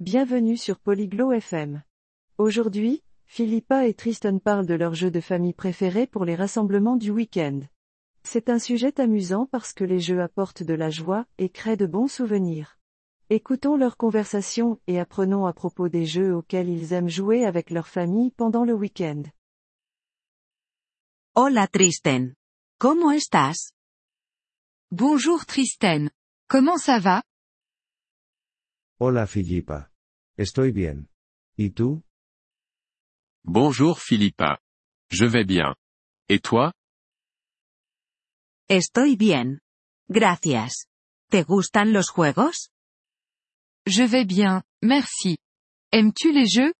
Bienvenue 0.00 0.58
sur 0.58 0.78
Polyglot 0.78 1.32
FM. 1.32 1.82
Aujourd'hui, 2.36 3.02
Philippa 3.24 3.86
et 3.86 3.94
Tristan 3.94 4.38
parlent 4.38 4.66
de 4.66 4.74
leur 4.74 4.92
jeu 4.92 5.10
de 5.10 5.22
famille 5.22 5.54
préféré 5.54 6.06
pour 6.06 6.26
les 6.26 6.34
rassemblements 6.34 6.96
du 6.96 7.10
week-end. 7.10 7.60
C'est 8.22 8.50
un 8.50 8.58
sujet 8.58 9.00
amusant 9.00 9.46
parce 9.46 9.72
que 9.72 9.84
les 9.84 9.98
jeux 9.98 10.20
apportent 10.20 10.62
de 10.62 10.74
la 10.74 10.90
joie 10.90 11.24
et 11.38 11.48
créent 11.48 11.78
de 11.78 11.86
bons 11.86 12.08
souvenirs. 12.08 12.78
Écoutons 13.30 13.78
leur 13.78 13.96
conversation 13.96 14.78
et 14.86 15.00
apprenons 15.00 15.46
à 15.46 15.54
propos 15.54 15.88
des 15.88 16.04
jeux 16.04 16.34
auxquels 16.36 16.68
ils 16.68 16.92
aiment 16.92 17.08
jouer 17.08 17.46
avec 17.46 17.70
leur 17.70 17.88
famille 17.88 18.32
pendant 18.32 18.64
le 18.64 18.74
week-end. 18.74 19.22
Hola 21.34 21.68
Tristan. 21.68 22.34
¿Cómo 22.78 23.12
estás? 23.12 23.72
Bonjour 24.90 25.46
Tristan. 25.46 26.10
Comment 26.48 26.76
ça 26.76 26.98
va? 26.98 27.22
Hola 28.98 29.26
Philippa. 29.26 29.90
Estoy 30.38 30.72
bien. 30.72 31.10
¿Y 31.54 31.70
tú? 31.70 32.02
Bonjour 33.44 33.98
Philippa. 34.00 34.58
Je 35.10 35.26
vais 35.26 35.44
bien. 35.44 35.74
Et 36.30 36.40
toi? 36.40 36.72
Estoy 38.68 39.16
bien. 39.16 39.60
Gracias. 40.08 40.86
¿Te 41.30 41.42
gustan 41.42 41.92
los 41.92 42.08
juegos? 42.08 42.70
Je 43.84 44.06
vais 44.06 44.24
bien, 44.24 44.62
merci. 44.82 45.36
Aimes-tu 45.92 46.32
les 46.32 46.48
jeux? 46.50 46.72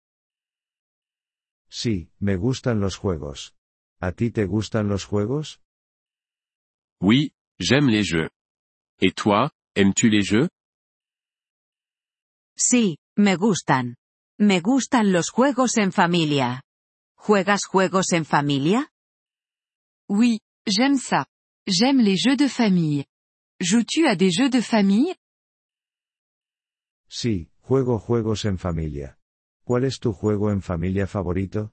Sí, 1.69 2.11
me 2.19 2.37
gustan 2.37 2.81
los 2.81 2.97
juegos. 2.97 3.55
¿A 4.01 4.13
ti 4.13 4.31
te 4.31 4.47
gustan 4.47 4.89
los 4.89 5.05
juegos? 5.05 5.61
Oui, 7.03 7.35
j'aime 7.59 7.91
les 7.91 8.05
jeux. 8.05 8.31
Et 9.01 9.13
toi, 9.13 9.51
aimes-tu 9.75 10.09
les 10.09 10.23
jeux? 10.23 10.49
Sí, 12.59 12.99
me 13.17 13.37
gustan. 13.37 13.97
Me 14.39 14.61
gustan 14.61 15.13
los 15.13 15.31
juegos 15.31 15.77
en 15.77 15.93
familia. 15.93 16.63
¿Juegas 17.17 17.67
juegos 17.67 18.13
en 18.13 18.25
familia? 18.25 18.91
Oui, 20.09 20.41
j'aime 20.67 20.99
ça. 20.99 21.27
J'aime 21.67 22.01
les 22.01 22.17
jeux 22.17 22.37
de 22.37 22.49
famille. 22.49 23.05
Joues-tu 23.61 24.07
à 24.07 24.17
des 24.17 24.31
jeux 24.31 24.51
de 24.51 24.61
famille? 24.61 25.15
Sí, 27.09 27.51
juego 27.67 27.99
juegos 27.99 28.45
en 28.45 28.59
familia. 28.59 29.19
¿Cuál 29.65 29.85
es 29.85 29.99
tu 29.99 30.13
juego 30.13 30.51
en 30.51 30.61
familia 30.61 31.07
favorito? 31.07 31.73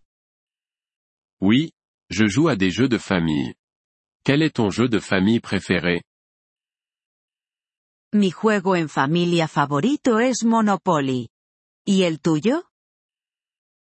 Oui, 1.41 1.73
je 2.09 2.27
joue 2.27 2.47
à 2.47 2.55
des 2.55 2.71
jeux 2.71 2.89
de 2.89 2.97
famille. 2.97 3.53
Quel 4.23 4.41
est 4.41 4.55
ton 4.55 4.69
jeu 4.69 4.87
de 4.89 4.99
famille 4.99 5.39
préféré? 5.39 6.01
Mi 8.15 8.29
juego 8.29 8.75
en 8.75 8.89
familia 8.89 9.47
favorito 9.47 10.19
es 10.19 10.43
Monopoly. 10.43 11.29
¿Y 11.83 12.03
el 12.03 12.19
tuyo? 12.19 12.69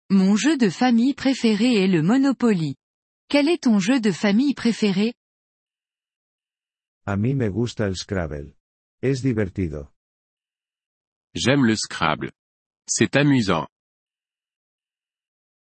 Mon 0.08 0.38
jeu 0.38 0.56
de 0.56 0.70
famille 0.70 1.12
préféré 1.12 1.84
est 1.84 1.88
le 1.88 2.02
Monopoly. 2.02 2.76
Quel 3.28 3.48
est 3.48 3.64
ton 3.64 3.78
jeu 3.78 4.00
de 4.00 4.10
famille 4.10 4.54
préféré? 4.54 5.12
A 7.04 7.16
mí 7.16 7.34
me 7.34 7.50
gusta 7.50 7.86
el 7.86 7.96
Scrabble. 7.96 8.56
Es 9.02 9.22
divertido. 9.22 9.92
J'aime 11.34 11.66
le 11.66 11.76
Scrabble. 11.76 12.32
C'est 12.88 13.16
amusant. 13.16 13.66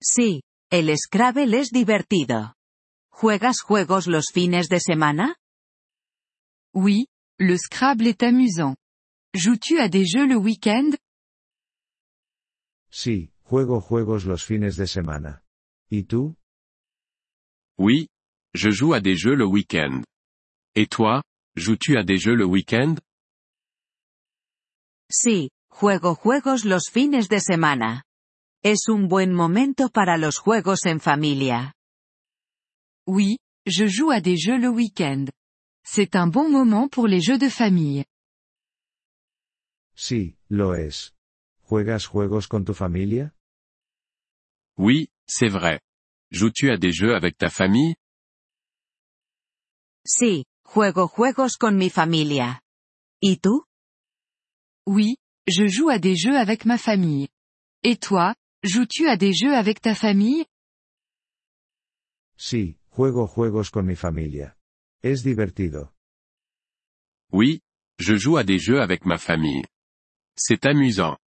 Sí, 0.01 0.43
el 0.69 0.97
Scrabble 0.97 1.53
es 1.55 1.71
divertido. 1.71 2.55
¿Juegas 3.11 3.59
juegos 3.61 4.07
los 4.07 4.31
fines 4.33 4.69
de 4.69 4.79
semana? 4.79 5.35
Oui, 6.73 7.07
le 7.41 7.57
Scrabble 7.57 8.05
est 8.05 8.21
amusant. 8.21 8.75
Joues-tu 9.33 9.79
à 9.79 9.89
des 9.89 10.05
jeux 10.05 10.27
le 10.27 10.35
week-end? 10.35 10.91
Sí, 12.91 13.31
juego 13.49 13.81
juegos 13.81 14.25
los 14.25 14.43
fines 14.45 14.69
de 14.77 14.85
semana. 14.85 15.41
¿Y 15.89 16.03
tú? 16.03 16.35
Oui, 17.79 18.09
je 18.53 18.69
joue 18.69 18.93
à 18.93 19.01
des 19.01 19.15
jeux 19.15 19.33
le 19.33 19.45
week-end. 19.45 20.03
Et 20.75 20.85
toi, 20.85 21.23
joues-tu 21.55 21.97
à 21.97 22.03
des 22.03 22.17
jeux 22.17 22.35
le 22.35 22.45
week-end? 22.45 22.95
Sí, 25.09 25.49
juego 25.71 26.15
juegos 26.15 26.63
los 26.63 26.89
fines 26.91 27.27
de 27.27 27.39
semana. 27.39 28.03
Es 28.63 28.87
un 28.87 29.07
buen 29.07 29.33
momento 29.33 29.89
para 29.89 30.17
los 30.17 30.37
juegos 30.37 30.85
en 30.85 30.99
familia. 30.99 31.73
Oui, 33.07 33.37
je 33.65 33.87
joue 33.87 34.11
à 34.11 34.21
des 34.21 34.37
jeux 34.37 34.59
le 34.59 34.69
week-end. 34.69 35.25
C'est 35.83 36.15
un 36.15 36.27
bon 36.27 36.49
moment 36.49 36.87
pour 36.87 37.07
les 37.07 37.21
jeux 37.21 37.37
de 37.37 37.49
famille. 37.49 38.05
Sí, 39.95 40.35
lo 40.49 40.73
es. 40.73 41.13
¿Juegas 41.69 42.05
juegos 42.07 42.47
con 42.47 42.63
tu 42.65 42.73
familia? 42.73 43.33
Oui, 44.77 45.09
c'est 45.27 45.49
vrai. 45.49 45.79
Joues-tu 46.31 46.69
à 46.71 46.77
des 46.77 46.91
jeux 46.91 47.13
avec 47.15 47.37
ta 47.37 47.49
famille? 47.49 47.95
Sí, 50.05 50.45
juego 50.63 51.07
juegos 51.07 51.57
con 51.57 51.77
mi 51.77 51.89
familia. 51.89 52.61
¿Y 53.21 53.37
tú? 53.37 53.65
Oui, 54.87 55.17
je 55.47 55.67
joue 55.67 55.89
à 55.89 55.99
des 55.99 56.15
jeux 56.15 56.37
avec 56.37 56.65
ma 56.65 56.77
famille. 56.77 57.27
Et 57.83 57.97
toi, 57.97 58.35
joues-tu 58.63 59.07
à 59.07 59.17
des 59.17 59.33
jeux 59.33 59.53
avec 59.55 59.81
ta 59.81 59.93
famille? 59.95 60.45
Sí, 62.37 62.77
juego 62.95 63.27
juegos 63.27 63.69
con 63.69 63.85
mi 63.85 63.95
familia. 63.95 64.57
Es 65.03 65.23
divertido. 65.23 65.91
Oui, 67.31 67.61
je 67.97 68.15
joue 68.17 68.37
à 68.37 68.43
des 68.43 68.59
jeux 68.59 68.81
avec 68.81 69.03
ma 69.05 69.17
famille. 69.17 69.65
C'est 70.35 70.65
amusant. 70.67 71.17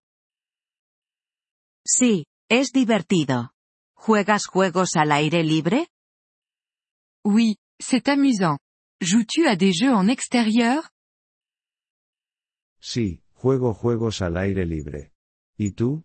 Sí, 1.85 2.25
es 2.49 2.71
divertido. 2.71 3.49
¿Juegas 3.97 4.43
juegos 4.45 4.95
al 4.95 5.11
aire 5.11 5.43
libre? 5.43 5.87
Oui, 7.25 7.57
c'est 7.81 8.07
amusant. 8.07 8.59
Joues-tu 9.01 9.45
à 9.45 9.57
des 9.57 9.73
jeux 9.73 9.93
en 9.93 10.07
extérieur? 10.07 10.89
Sí, 12.79 13.21
juego 13.33 13.73
juegos 13.73 14.21
al 14.21 14.37
aire 14.37 14.65
libre. 14.65 15.11
¿Y 15.57 15.71
tú? 15.73 16.03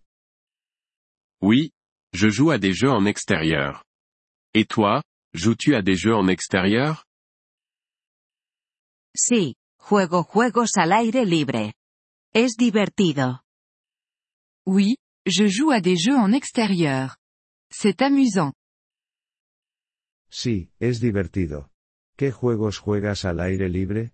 Oui, 1.41 1.72
je 2.12 2.30
joue 2.30 2.50
à 2.50 2.59
des 2.59 2.72
jeux 2.75 2.91
en 2.91 3.06
extérieur. 3.06 3.84
Et 4.54 4.64
toi, 4.64 5.04
joues-tu 5.34 5.76
à 5.76 5.82
des 5.82 5.94
jeux 5.94 6.16
en 6.16 6.26
extérieur? 6.26 7.04
Sí, 9.22 9.56
juego 9.78 10.22
juegos 10.22 10.78
al 10.78 10.92
aire 10.92 11.26
libre. 11.26 11.75
Es 12.32 12.56
divertido. 12.56 13.42
Oui, 14.66 14.97
je 15.26 15.47
joue 15.47 15.72
à 15.72 15.81
des 15.81 15.98
jeux 15.98 16.16
en 16.16 16.32
extérieur. 16.32 17.16
C'est 17.70 18.00
amusant. 18.00 18.54
Sí, 20.30 20.70
es 20.80 21.00
divertido. 21.00 21.69
¿Qué 22.16 22.30
juegos 22.30 22.78
juegas 22.78 23.26
al 23.26 23.41
aire 23.41 23.69
libre? 23.69 24.12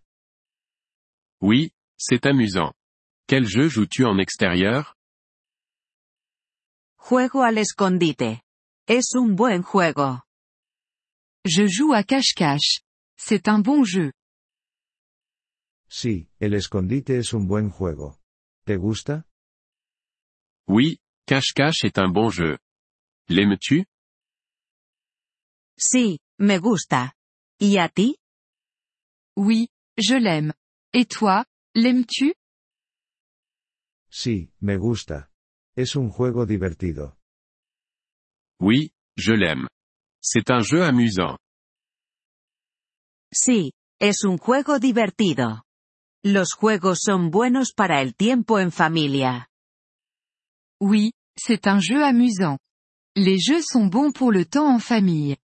Oui, 1.41 1.71
c'est 1.97 2.27
amusant. 2.27 2.72
Quel 3.28 3.47
jeu 3.47 3.69
joues-tu 3.69 4.05
en 4.05 4.19
extérieur? 4.19 4.97
Juego 6.97 7.43
al 7.43 7.59
escondite. 7.59 8.43
Es 8.89 9.15
un 9.15 9.37
buen 9.37 9.62
juego. 9.62 10.22
Je 11.45 11.69
joue 11.69 11.93
à 11.95 12.03
cache-cache. 12.03 12.81
C'est 13.16 13.47
un 13.47 13.61
bon 13.61 13.84
jeu. 13.84 14.12
Sí, 15.89 16.29
el 16.41 16.55
escondite 16.55 17.19
es 17.19 17.33
un 17.33 17.47
buen 17.47 17.71
juego. 17.71 18.19
¿Te 18.65 18.77
gusta? 18.77 19.27
Oui, 20.69 20.99
cache-cache 21.27 21.85
est 21.87 21.99
un 21.99 22.13
bon 22.13 22.31
jeu. 22.31 22.59
L'aimes-tu? 23.29 23.85
Sí, 25.79 26.21
me 26.39 26.59
gusta. 26.59 27.15
¿Y 27.61 27.79
a 27.79 27.89
ti? 27.89 28.17
Oui, 29.37 29.69
je 29.97 30.17
l'aime. 30.19 30.53
Et 30.93 31.07
toi, 31.07 31.45
l'aimes-tu? 31.75 32.35
Sí, 34.11 34.51
me 34.61 34.77
gusta. 34.79 35.31
Es 35.77 35.95
un 35.95 36.11
juego 36.11 36.47
divertido. 36.47 37.16
Oui, 38.60 38.93
je 39.16 39.34
l'aime. 39.34 39.69
C'est 40.22 40.51
un 40.51 40.63
jeu 40.63 40.83
amusant. 40.83 41.37
Sí, 43.33 43.72
es 44.01 44.25
un 44.25 44.39
juego 44.39 44.78
divertido. 44.78 45.66
Los 46.28 46.55
juegos 46.55 47.03
son 47.05 47.31
buenos 47.31 47.73
para 47.73 48.03
el 48.03 48.17
tiempo 48.17 48.59
en 48.59 48.73
familia. 48.73 49.49
Oui, 50.81 51.13
c'est 51.37 51.69
un 51.69 51.78
jeu 51.81 52.03
amusant. 52.03 52.59
Les 53.15 53.39
jeux 53.39 53.63
sont 53.63 53.89
bons 53.89 54.13
pour 54.13 54.33
le 54.33 54.45
temps 54.45 54.67
en 54.67 54.81
famille. 54.81 55.37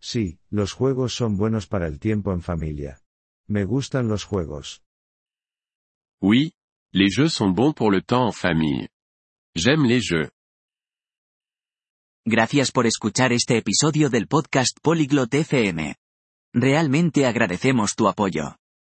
Sí, 0.00 0.40
los 0.50 0.72
juegos 0.72 1.14
son 1.14 1.36
buenos 1.36 1.68
para 1.68 1.86
el 1.86 2.00
tiempo 2.00 2.32
en 2.32 2.42
familia. 2.42 2.98
Me 3.46 3.64
gustan 3.64 4.08
los 4.08 4.24
juegos. 4.24 4.82
Oui, 6.20 6.50
les 6.92 7.08
jeux 7.08 7.30
sont 7.30 7.54
bons 7.54 7.74
pour 7.74 7.92
le 7.92 8.02
temps 8.02 8.26
en 8.26 8.32
famille. 8.32 8.88
J'aime 9.54 9.86
les 9.86 10.00
jeux. 10.00 10.28
Gracias 12.26 12.72
por 12.72 12.84
escuchar 12.88 13.32
este 13.32 13.58
episodio 13.58 14.10
del 14.10 14.26
podcast 14.26 14.76
Polyglot 14.82 15.32
FM. 15.32 15.94
Realmente 16.52 17.26
agradecemos 17.26 17.94
tu 17.94 18.08
apoyo. 18.08 18.56